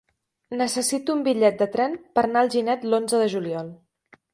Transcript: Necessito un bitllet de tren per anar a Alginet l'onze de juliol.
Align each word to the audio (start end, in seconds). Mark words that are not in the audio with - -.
Necessito 0.61 1.17
un 1.17 1.21
bitllet 1.29 1.61
de 1.61 1.69
tren 1.77 1.95
per 2.17 2.27
anar 2.27 2.43
a 2.45 2.49
Alginet 2.49 2.91
l'onze 2.93 3.25
de 3.25 3.33
juliol. 3.39 3.75